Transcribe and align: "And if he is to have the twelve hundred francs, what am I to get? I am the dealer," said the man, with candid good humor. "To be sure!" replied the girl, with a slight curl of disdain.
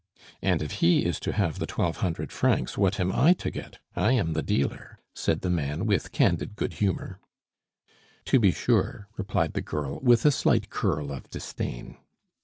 "And 0.41 0.63
if 0.63 0.71
he 0.81 1.05
is 1.05 1.19
to 1.19 1.31
have 1.31 1.59
the 1.59 1.67
twelve 1.67 1.97
hundred 1.97 2.31
francs, 2.31 2.75
what 2.75 2.99
am 2.99 3.11
I 3.11 3.33
to 3.33 3.51
get? 3.51 3.77
I 3.95 4.13
am 4.13 4.33
the 4.33 4.41
dealer," 4.41 4.97
said 5.13 5.41
the 5.41 5.49
man, 5.51 5.85
with 5.85 6.11
candid 6.11 6.55
good 6.55 6.73
humor. 6.73 7.19
"To 8.25 8.39
be 8.39 8.49
sure!" 8.51 9.09
replied 9.15 9.53
the 9.53 9.61
girl, 9.61 9.99
with 9.99 10.25
a 10.25 10.31
slight 10.31 10.71
curl 10.71 11.11
of 11.11 11.29
disdain. 11.29 11.97